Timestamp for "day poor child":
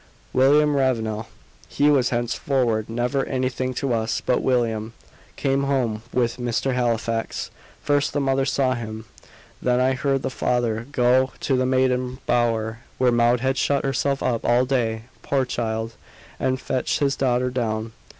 14.65-15.93